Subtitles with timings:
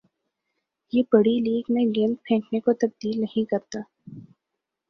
[0.93, 3.79] یہ بڑِی لیگ میں گیند پھینکنے کو تبدیل نہیں کرتا